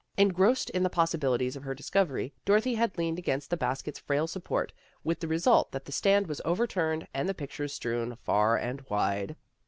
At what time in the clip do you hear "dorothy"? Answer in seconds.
2.43-2.73